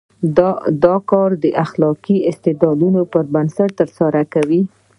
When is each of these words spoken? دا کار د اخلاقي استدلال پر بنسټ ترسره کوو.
دا 0.83 0.95
کار 1.11 1.29
د 1.43 1.45
اخلاقي 1.65 2.17
استدلال 2.31 2.95
پر 3.13 3.23
بنسټ 3.33 3.69
ترسره 3.79 4.21
کوو. 4.33 4.61